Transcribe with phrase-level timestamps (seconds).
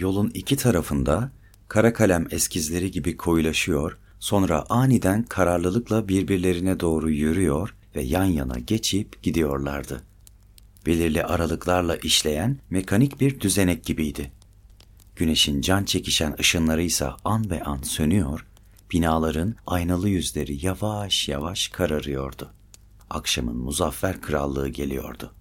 [0.00, 1.30] Yolun iki tarafında
[1.68, 9.22] kara kalem eskizleri gibi koyulaşıyor, sonra aniden kararlılıkla birbirlerine doğru yürüyor ve yan yana geçip
[9.22, 10.02] gidiyorlardı.
[10.86, 14.32] Belirli aralıklarla işleyen mekanik bir düzenek gibiydi.
[15.16, 18.46] Güneşin can çekişen ışınları ise an be an sönüyor,
[18.92, 22.50] binaların aynalı yüzleri yavaş yavaş kararıyordu.
[23.10, 25.32] Akşamın muzaffer krallığı geliyordu.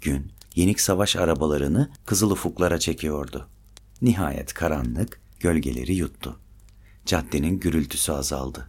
[0.00, 3.48] Gün yenik savaş arabalarını kızıl ufuklara çekiyordu.
[4.02, 6.40] Nihayet karanlık gölgeleri yuttu.
[7.06, 8.68] Caddenin gürültüsü azaldı.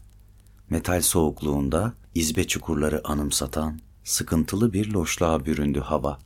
[0.69, 6.19] Metal soğukluğunda izbe çukurları anımsatan sıkıntılı bir loşluğa büründü hava.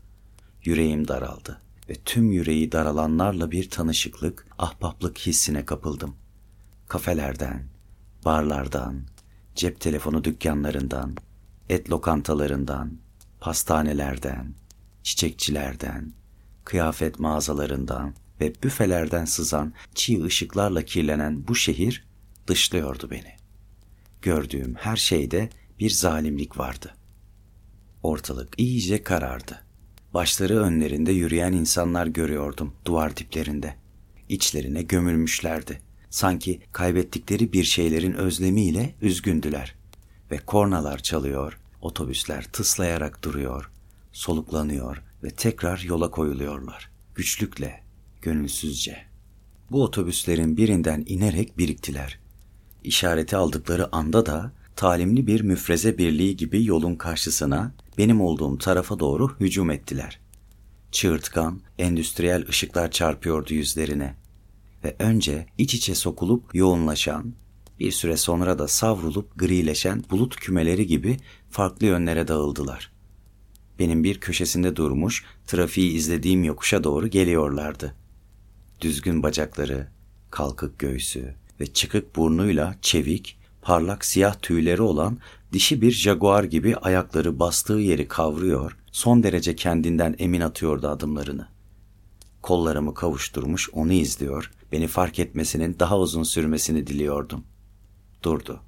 [0.63, 6.15] Yüreğim daraldı ve tüm yüreği daralanlarla bir tanışıklık, ahbaplık hissine kapıldım.
[6.87, 7.67] Kafelerden,
[8.25, 9.01] barlardan,
[9.55, 11.15] cep telefonu dükkanlarından,
[11.69, 12.91] et lokantalarından,
[13.39, 14.53] pastanelerden,
[15.03, 16.13] çiçekçilerden,
[16.65, 22.07] kıyafet mağazalarından ve büfelerden sızan çiğ ışıklarla kirlenen bu şehir
[22.47, 23.35] dışlıyordu beni.
[24.21, 26.95] Gördüğüm her şeyde bir zalimlik vardı.
[28.03, 29.63] Ortalık iyice karardı.
[30.13, 33.75] Başları önlerinde yürüyen insanlar görüyordum duvar diplerinde.
[34.29, 35.81] İçlerine gömülmüşlerdi.
[36.09, 39.75] Sanki kaybettikleri bir şeylerin özlemiyle üzgündüler.
[40.31, 43.71] Ve kornalar çalıyor, otobüsler tıslayarak duruyor,
[44.11, 46.91] soluklanıyor ve tekrar yola koyuluyorlar.
[47.15, 47.80] Güçlükle,
[48.21, 48.97] gönülsüzce.
[49.71, 52.19] Bu otobüslerin birinden inerek biriktiler.
[52.83, 59.35] İşareti aldıkları anda da talimli bir müfreze birliği gibi yolun karşısına benim olduğum tarafa doğru
[59.39, 60.19] hücum ettiler.
[60.91, 64.15] Çığırtkan, endüstriyel ışıklar çarpıyordu yüzlerine
[64.83, 67.33] ve önce iç içe sokulup yoğunlaşan,
[67.79, 71.17] bir süre sonra da savrulup grileşen bulut kümeleri gibi
[71.49, 72.91] farklı yönlere dağıldılar.
[73.79, 77.95] Benim bir köşesinde durmuş, trafiği izlediğim yokuşa doğru geliyorlardı.
[78.81, 79.87] Düzgün bacakları,
[80.31, 85.17] kalkık göğsü ve çıkık burnuyla çevik, parlak siyah tüyleri olan
[85.53, 91.47] dişi bir jaguar gibi ayakları bastığı yeri kavruyor, son derece kendinden emin atıyordu adımlarını.
[92.41, 97.43] Kollarımı kavuşturmuş onu izliyor, beni fark etmesinin daha uzun sürmesini diliyordum.
[98.23, 98.61] Durdu.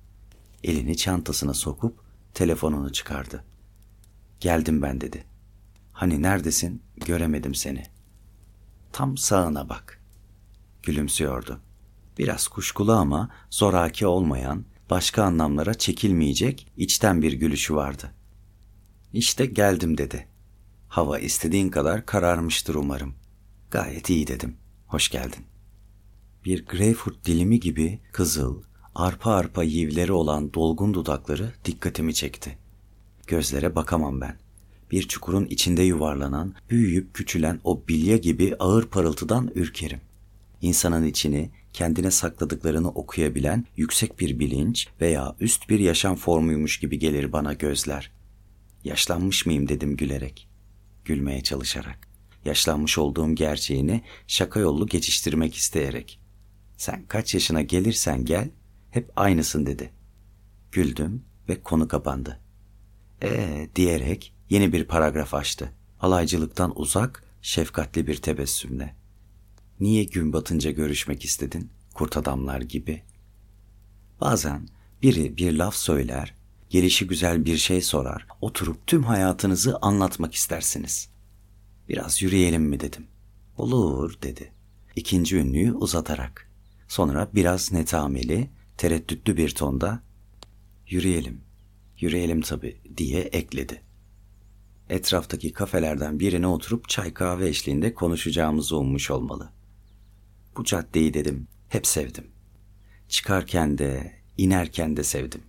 [0.63, 1.99] Elini çantasına sokup
[2.33, 3.43] telefonunu çıkardı.
[4.39, 5.25] Geldim ben dedi.
[5.93, 6.81] Hani neredesin?
[7.05, 7.83] Göremedim seni.
[8.91, 10.02] Tam sağına bak.
[10.83, 11.59] Gülümsüyordu.
[12.17, 18.11] Biraz kuşkulu ama zoraki olmayan, başka anlamlara çekilmeyecek içten bir gülüşü vardı.
[19.13, 20.27] İşte geldim dedi.
[20.87, 23.15] Hava istediğin kadar kararmıştır umarım.
[23.71, 24.57] Gayet iyi dedim.
[24.87, 25.45] Hoş geldin.
[26.45, 28.61] Bir greyfurt dilimi gibi kızıl,
[28.95, 32.57] arpa arpa yivleri olan dolgun dudakları dikkatimi çekti.
[33.27, 34.37] Gözlere bakamam ben.
[34.91, 40.01] Bir çukurun içinde yuvarlanan, büyüyüp küçülen o bilye gibi ağır parıltıdan ürkerim.
[40.63, 47.31] İnsanın içini, kendine sakladıklarını okuyabilen yüksek bir bilinç veya üst bir yaşam formuymuş gibi gelir
[47.31, 48.11] bana gözler.
[48.83, 50.49] Yaşlanmış mıyım dedim gülerek.
[51.05, 52.07] Gülmeye çalışarak.
[52.45, 56.19] Yaşlanmış olduğum gerçeğini şaka yollu geçiştirmek isteyerek.
[56.77, 58.49] Sen kaç yaşına gelirsen gel,
[58.91, 59.93] hep aynısın dedi.
[60.71, 62.39] Güldüm ve konu kapandı.
[63.23, 65.73] Ee diyerek yeni bir paragraf açtı.
[65.99, 69.02] Alaycılıktan uzak, şefkatli bir tebessümle.
[69.83, 71.69] Niye gün batınca görüşmek istedin?
[71.93, 73.03] Kurt adamlar gibi.
[74.21, 74.67] Bazen
[75.01, 76.35] biri bir laf söyler,
[76.69, 81.09] gelişi güzel bir şey sorar, oturup tüm hayatınızı anlatmak istersiniz.
[81.89, 83.07] Biraz yürüyelim mi dedim.
[83.57, 84.51] Olur dedi.
[84.95, 86.51] İkinci ünlüyü uzatarak.
[86.87, 90.03] Sonra biraz netameli, tereddütlü bir tonda
[90.87, 91.41] yürüyelim,
[91.99, 93.81] yürüyelim tabii diye ekledi.
[94.89, 99.53] Etraftaki kafelerden birine oturup çay kahve eşliğinde konuşacağımızı ummuş olmalı.
[100.57, 102.27] Bu caddeyi dedim, hep sevdim.
[103.07, 105.41] Çıkarken de, inerken de sevdim.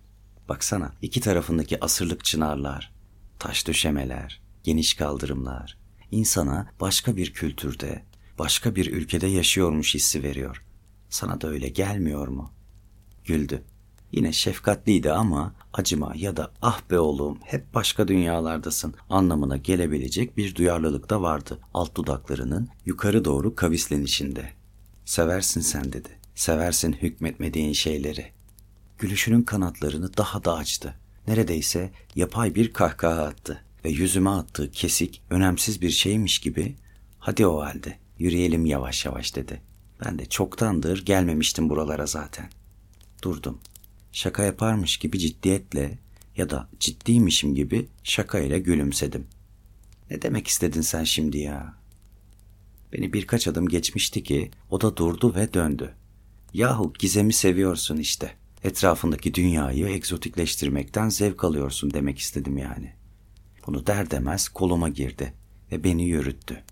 [0.49, 2.93] Baksana iki tarafındaki asırlık çınarlar,
[3.39, 5.77] taş döşemeler, geniş kaldırımlar,
[6.11, 8.03] insana başka bir kültürde,
[8.39, 10.65] başka bir ülkede yaşıyormuş hissi veriyor.
[11.09, 12.51] Sana da öyle gelmiyor mu?
[13.25, 13.63] Güldü.
[14.11, 20.55] Yine şefkatliydi ama acıma ya da ah be oğlum hep başka dünyalardasın anlamına gelebilecek bir
[20.55, 24.64] duyarlılık da vardı alt dudaklarının yukarı doğru kavislenişinde.
[25.05, 26.09] Seversin sen dedi.
[26.35, 28.31] Seversin hükmetmediğin şeyleri.
[28.97, 30.95] Gülüşünün kanatlarını daha da açtı.
[31.27, 36.75] Neredeyse yapay bir kahkaha attı ve yüzüme attığı kesik, önemsiz bir şeymiş gibi
[37.19, 39.61] hadi o halde yürüyelim yavaş yavaş dedi.
[40.05, 42.49] Ben de çoktandır gelmemiştim buralara zaten.
[43.21, 43.59] Durdum.
[44.11, 45.99] Şaka yaparmış gibi ciddiyetle
[46.37, 49.27] ya da ciddiymişim gibi şakayla gülümsedim.
[50.09, 51.84] Ne demek istedin sen şimdi ya?
[52.97, 55.93] Beni birkaç adım geçmişti ki o da durdu ve döndü.
[56.53, 58.31] Yahu gizemi seviyorsun işte.
[58.63, 62.93] Etrafındaki dünyayı egzotikleştirmekten zevk alıyorsun demek istedim yani.
[63.67, 65.33] Bunu der demez koluma girdi
[65.71, 66.63] ve beni yürüttü.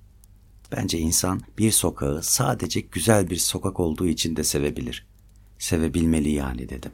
[0.71, 5.07] Bence insan bir sokağı sadece güzel bir sokak olduğu için de sevebilir.
[5.59, 6.91] Sevebilmeli yani dedim.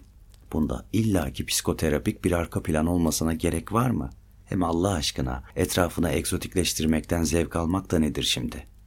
[0.54, 4.10] Bunda illaki psikoterapik bir arka plan olmasına gerek var mı?
[4.46, 8.79] Hem Allah aşkına etrafına egzotikleştirmekten zevk almak da nedir şimdi?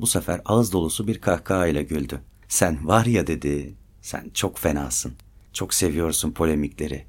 [0.00, 2.20] Bu sefer ağız dolusu bir kahkahayla güldü.
[2.48, 5.12] Sen var ya dedi, sen çok fenasın.
[5.52, 7.06] Çok seviyorsun polemikleri.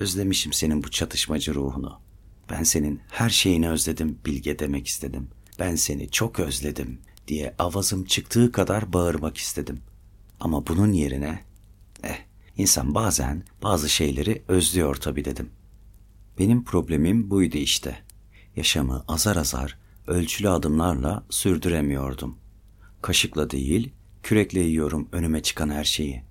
[0.00, 2.00] Özlemişim senin bu çatışmacı ruhunu.
[2.50, 5.28] Ben senin her şeyini özledim Bilge demek istedim.
[5.58, 9.80] Ben seni çok özledim diye avazım çıktığı kadar bağırmak istedim.
[10.40, 11.44] Ama bunun yerine
[12.02, 12.18] eh
[12.56, 15.50] insan bazen bazı şeyleri özlüyor tabii dedim.
[16.38, 17.98] Benim problemim buydu işte.
[18.56, 22.38] Yaşamı azar azar, ölçülü adımlarla sürdüremiyordum.
[23.02, 26.22] Kaşıkla değil, kürekle yiyorum önüme çıkan her şeyi.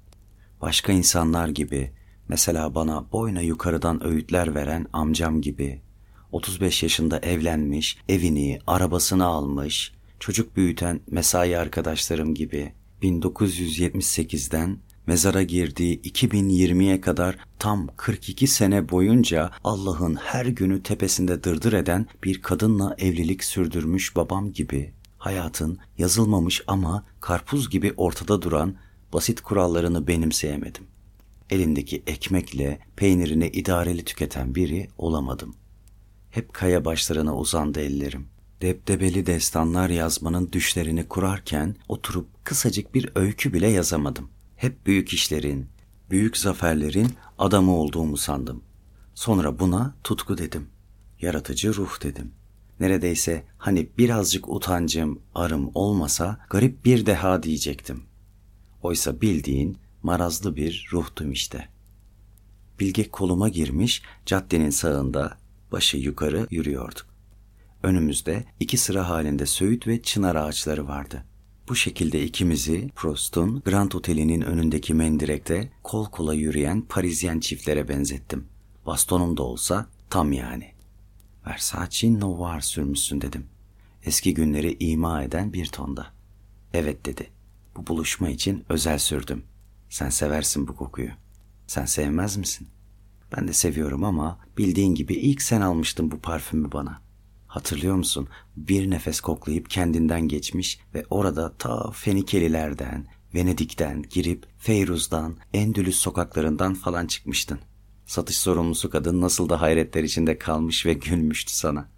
[0.61, 1.91] Başka insanlar gibi,
[2.27, 5.81] mesela bana boyuna yukarıdan öğütler veren amcam gibi,
[6.31, 14.77] 35 yaşında evlenmiş, evini, arabasını almış, çocuk büyüten mesai arkadaşlarım gibi 1978'den
[15.07, 22.41] mezara girdiği 2020'ye kadar tam 42 sene boyunca Allah'ın her günü tepesinde dırdır eden bir
[22.41, 28.75] kadınla evlilik sürdürmüş babam gibi hayatın yazılmamış ama karpuz gibi ortada duran
[29.13, 30.83] basit kurallarını benimseyemedim.
[31.49, 35.55] Elindeki ekmekle peynirini idareli tüketen biri olamadım.
[36.31, 38.27] Hep kaya başlarına uzandı ellerim.
[38.61, 44.29] Debdebeli destanlar yazmanın düşlerini kurarken oturup kısacık bir öykü bile yazamadım.
[44.61, 45.67] Hep büyük işlerin,
[46.09, 48.63] büyük zaferlerin adamı olduğumu sandım.
[49.15, 50.67] Sonra buna tutku dedim.
[51.21, 52.31] Yaratıcı ruh dedim.
[52.79, 58.03] Neredeyse hani birazcık utancım, arım olmasa garip bir deha diyecektim.
[58.81, 61.69] Oysa bildiğin marazlı bir ruhtum işte.
[62.79, 65.37] Bilge koluma girmiş, caddenin sağında
[65.71, 67.05] başı yukarı yürüyorduk.
[67.83, 71.25] Önümüzde iki sıra halinde söğüt ve çınar ağaçları vardı.
[71.71, 78.47] Bu şekilde ikimizi Prost'un Grand Oteli'nin önündeki mendirekte kol kola yürüyen Parisyen çiftlere benzettim.
[78.85, 80.71] Bastonum da olsa tam yani.
[81.47, 83.45] Versace Noir sürmüşsün dedim.
[84.03, 86.07] Eski günleri ima eden bir tonda.
[86.73, 87.29] Evet dedi.
[87.75, 89.43] Bu buluşma için özel sürdüm.
[89.89, 91.11] Sen seversin bu kokuyu.
[91.67, 92.67] Sen sevmez misin?
[93.37, 97.01] Ben de seviyorum ama bildiğin gibi ilk sen almıştın bu parfümü bana.
[97.51, 98.27] Hatırlıyor musun?
[98.55, 107.07] Bir nefes koklayıp kendinden geçmiş ve orada ta Fenikelilerden, Venedik'ten girip Feyruz'dan, Endülüs sokaklarından falan
[107.07, 107.59] çıkmıştın.
[108.05, 111.89] Satış sorumlusu kadın nasıl da hayretler içinde kalmış ve gülmüştü sana.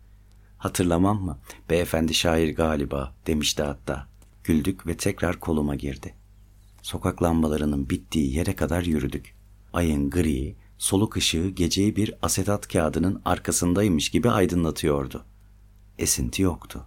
[0.57, 1.39] Hatırlamam mı?
[1.69, 4.07] Beyefendi şair galiba demişti hatta.
[4.43, 6.15] Güldük ve tekrar koluma girdi.
[6.81, 9.35] Sokak lambalarının bittiği yere kadar yürüdük.
[9.73, 15.25] Ayın gri, soluk ışığı geceyi bir asetat kağıdının arkasındaymış gibi aydınlatıyordu.
[15.99, 16.85] Esinti yoktu.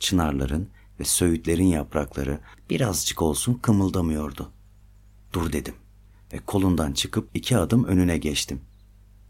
[0.00, 0.68] Çınarların
[1.00, 4.52] ve söğütlerin yaprakları birazcık olsun kımıldamıyordu.
[5.32, 5.74] Dur dedim
[6.32, 8.60] ve kolundan çıkıp iki adım önüne geçtim.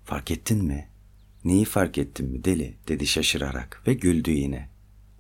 [0.05, 0.89] Fark ettin mi?
[1.45, 4.71] Neyi fark ettin mi deli dedi şaşırarak ve güldü yine.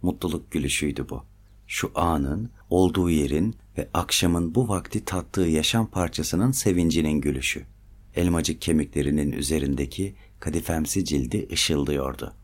[0.02, 1.25] Mutluluk gülüşüydü bu.
[1.66, 7.66] Şu anın, olduğu yerin ve akşamın bu vakti tattığı yaşam parçasının sevincinin gülüşü
[8.14, 12.35] elmacık kemiklerinin üzerindeki kadifemsi cildi ışıldıyordu.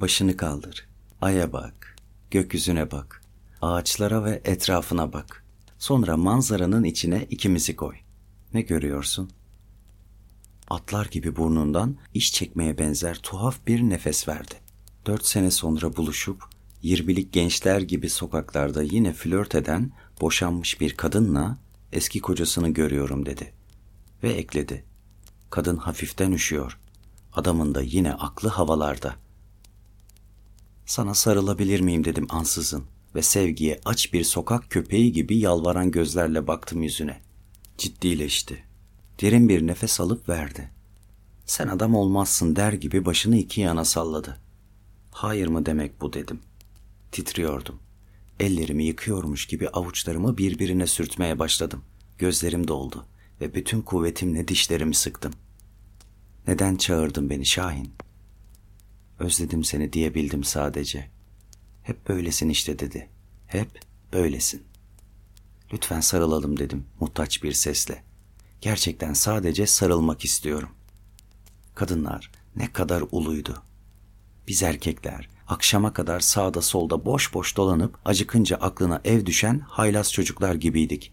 [0.00, 0.88] Başını kaldır,
[1.20, 1.96] aya bak,
[2.30, 3.22] gökyüzüne bak,
[3.62, 5.44] ağaçlara ve etrafına bak.
[5.78, 7.96] Sonra manzaranın içine ikimizi koy.
[8.54, 9.30] Ne görüyorsun?
[10.68, 14.54] Atlar gibi burnundan iş çekmeye benzer tuhaf bir nefes verdi.
[15.06, 16.44] Dört sene sonra buluşup
[16.82, 21.58] yirmilik gençler gibi sokaklarda yine flört eden boşanmış bir kadınla
[21.92, 23.52] eski kocasını görüyorum dedi.
[24.22, 24.84] Ve ekledi.
[25.50, 26.78] Kadın hafiften üşüyor.
[27.32, 29.14] Adamın da yine aklı havalarda.
[30.86, 36.82] Sana sarılabilir miyim dedim ansızın ve sevgiye aç bir sokak köpeği gibi yalvaran gözlerle baktım
[36.82, 37.20] yüzüne.
[37.78, 38.64] Ciddileşti.
[39.20, 40.70] Derin bir nefes alıp verdi.
[41.46, 44.40] Sen adam olmazsın der gibi başını iki yana salladı.
[45.10, 46.40] Hayır mı demek bu dedim.
[47.12, 47.78] Titriyordum.
[48.40, 51.84] Ellerimi yıkıyormuş gibi avuçlarımı birbirine sürtmeye başladım.
[52.18, 53.06] Gözlerim doldu
[53.40, 55.32] ve bütün kuvvetimle dişlerimi sıktım.
[56.46, 57.92] Neden çağırdın beni Şahin?
[59.18, 61.10] Özledim seni diyebildim sadece.
[61.82, 63.08] Hep böylesin işte dedi.
[63.46, 63.80] Hep
[64.12, 64.62] böylesin.
[65.72, 68.04] Lütfen sarılalım dedim muhtaç bir sesle.
[68.60, 70.68] Gerçekten sadece sarılmak istiyorum.
[71.74, 73.62] Kadınlar ne kadar uluydu.
[74.48, 80.54] Biz erkekler akşama kadar sağda solda boş boş dolanıp acıkınca aklına ev düşen haylaz çocuklar
[80.54, 81.12] gibiydik.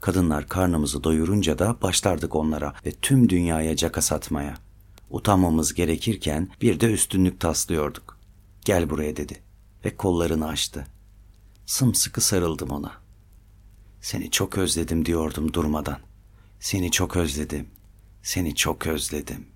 [0.00, 4.54] Kadınlar karnımızı doyurunca da başlardık onlara ve tüm dünyaya caka satmaya.
[5.10, 8.18] Utanmamız gerekirken bir de üstünlük taslıyorduk.
[8.64, 9.42] Gel buraya dedi
[9.84, 10.86] ve kollarını açtı.
[11.66, 12.92] Sımsıkı sarıldım ona.
[14.00, 15.98] Seni çok özledim diyordum durmadan.
[16.60, 17.68] Seni çok özledim.
[18.22, 19.46] Seni çok özledim.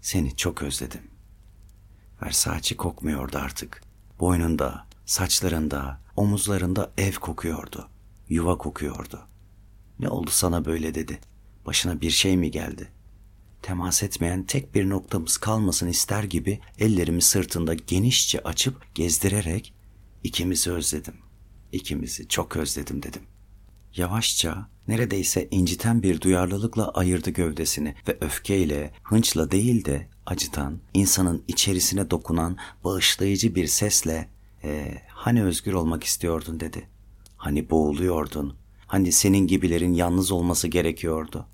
[0.00, 1.02] Seni çok özledim.
[2.22, 3.82] Versace kokmuyordu artık.
[4.20, 7.88] Boynunda, saçlarında, omuzlarında ev kokuyordu.
[8.28, 9.20] Yuva kokuyordu.
[9.98, 11.20] Ne oldu sana böyle dedi.
[11.66, 12.92] Başına bir şey mi geldi?
[13.66, 19.74] Temas etmeyen tek bir noktamız kalmasın ister gibi ellerimi sırtında genişçe açıp gezdirerek
[20.24, 21.14] ikimizi özledim.
[21.72, 23.22] İkimizi çok özledim dedim.
[23.96, 32.10] Yavaşça, neredeyse inciten bir duyarlılıkla ayırdı gövdesini ve öfkeyle, hınçla değil de acıtan, insanın içerisine
[32.10, 34.28] dokunan, bağışlayıcı bir sesle
[34.64, 36.88] e, hani özgür olmak istiyordun dedi.
[37.36, 38.56] Hani boğuluyordun,
[38.86, 41.46] hani senin gibilerin yalnız olması gerekiyordu.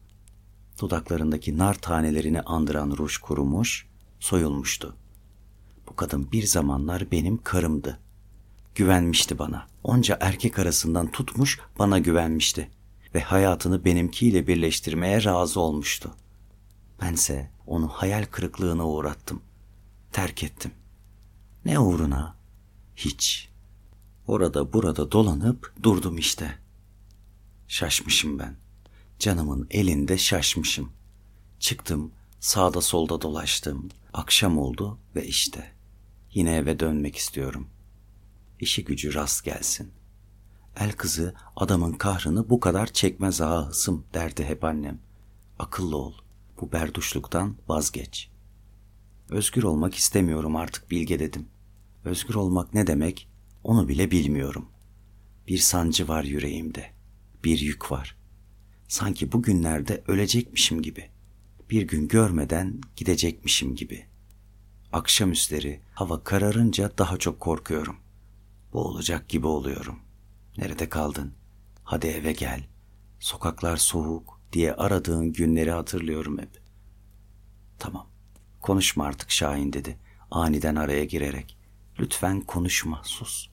[0.82, 3.86] Dudaklarındaki nar tanelerini andıran ruj kurumuş,
[4.20, 4.96] soyulmuştu.
[5.88, 7.98] Bu kadın bir zamanlar benim karımdı.
[8.74, 9.66] Güvenmişti bana.
[9.84, 12.70] Onca erkek arasından tutmuş bana güvenmişti
[13.14, 16.14] ve hayatını benimkiyle birleştirmeye razı olmuştu.
[17.02, 19.42] Bense onu hayal kırıklığına uğrattım.
[20.12, 20.70] Terk ettim.
[21.64, 22.36] Ne uğruna?
[22.96, 23.48] Hiç.
[24.26, 26.58] Orada burada dolanıp durdum işte.
[27.68, 28.61] Şaşmışım ben.
[29.22, 30.92] Canımın elinde şaşmışım.
[31.58, 33.88] Çıktım, sağda solda dolaştım.
[34.12, 35.72] Akşam oldu ve işte.
[36.32, 37.68] Yine eve dönmek istiyorum.
[38.60, 39.92] İşi gücü rast gelsin.
[40.76, 45.00] El kızı adamın kahrını bu kadar çekmez ağa hısım derdi hep annem.
[45.58, 46.14] Akıllı ol
[46.60, 48.30] bu berduşluktan vazgeç.
[49.28, 51.48] Özgür olmak istemiyorum artık Bilge dedim.
[52.04, 53.28] Özgür olmak ne demek
[53.64, 54.68] onu bile bilmiyorum.
[55.48, 56.90] Bir sancı var yüreğimde.
[57.44, 58.21] Bir yük var.
[58.92, 61.10] Sanki bugünlerde ölecekmişim gibi.
[61.70, 64.06] Bir gün görmeden gidecekmişim gibi.
[64.92, 67.96] Akşamüstleri hava kararınca daha çok korkuyorum.
[68.72, 69.98] Boğulacak gibi oluyorum.
[70.58, 71.34] Nerede kaldın?
[71.84, 72.64] Hadi eve gel.
[73.20, 76.60] Sokaklar soğuk, diye aradığın günleri hatırlıyorum hep.
[77.78, 78.06] Tamam,
[78.60, 79.98] konuşma artık Şahin dedi
[80.30, 81.58] aniden araya girerek.
[82.00, 83.48] Lütfen konuşma, sus.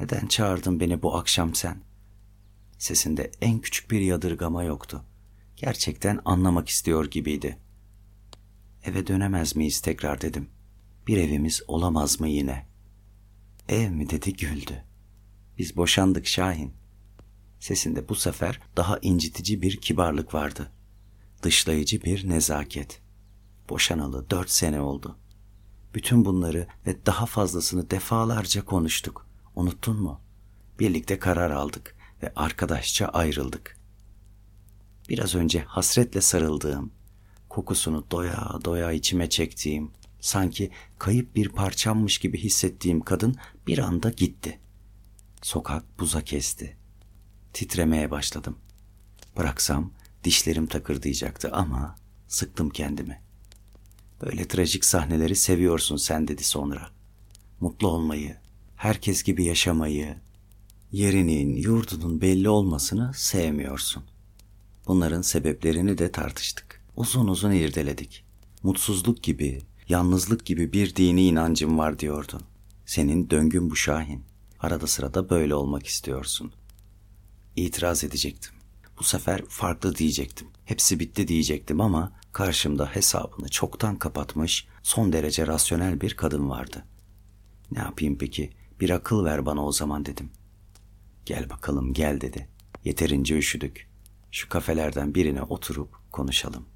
[0.00, 1.93] Neden çağırdın beni bu akşam sen?
[2.84, 5.04] Sesinde en küçük bir yadırgama yoktu.
[5.56, 7.58] Gerçekten anlamak istiyor gibiydi.
[8.84, 10.50] Eve dönemez miyiz tekrar dedim.
[11.06, 12.66] Bir evimiz olamaz mı yine?
[13.68, 14.84] Ev mi dedi güldü.
[15.58, 16.74] Biz boşandık Şahin.
[17.60, 20.72] Sesinde bu sefer daha incitici bir kibarlık vardı.
[21.42, 23.00] Dışlayıcı bir nezaket.
[23.68, 25.18] Boşanalı dört sene oldu.
[25.94, 29.26] Bütün bunları ve daha fazlasını defalarca konuştuk.
[29.56, 30.20] Unuttun mu?
[30.78, 31.93] Birlikte karar aldık
[32.24, 33.78] ve arkadaşça ayrıldık.
[35.08, 36.92] Biraz önce hasretle sarıldığım,
[37.48, 39.90] kokusunu doya doya içime çektiğim,
[40.20, 44.60] sanki kayıp bir parçammış gibi hissettiğim kadın bir anda gitti.
[45.42, 46.76] Sokak buza kesti.
[47.52, 48.58] Titremeye başladım.
[49.36, 49.92] Bıraksam
[50.24, 51.96] dişlerim takırdayacaktı ama
[52.28, 53.22] sıktım kendimi.
[54.22, 56.90] Böyle trajik sahneleri seviyorsun sen dedi sonra.
[57.60, 58.36] Mutlu olmayı,
[58.76, 60.16] herkes gibi yaşamayı,
[60.94, 64.02] yerinin, yurdunun belli olmasını sevmiyorsun.
[64.86, 66.84] Bunların sebeplerini de tartıştık.
[66.96, 68.24] Uzun uzun irdeledik.
[68.62, 72.40] Mutsuzluk gibi, yalnızlık gibi bir dini inancım var diyordun.
[72.86, 74.22] Senin döngün bu Şahin.
[74.60, 76.52] Arada sırada böyle olmak istiyorsun.
[77.56, 78.52] İtiraz edecektim.
[78.98, 80.48] Bu sefer farklı diyecektim.
[80.64, 86.84] Hepsi bitti diyecektim ama karşımda hesabını çoktan kapatmış son derece rasyonel bir kadın vardı.
[87.70, 88.50] Ne yapayım peki?
[88.80, 90.30] Bir akıl ver bana o zaman dedim.
[91.26, 92.48] Gel bakalım gel dedi.
[92.84, 93.88] Yeterince üşüdük.
[94.30, 96.73] Şu kafelerden birine oturup konuşalım.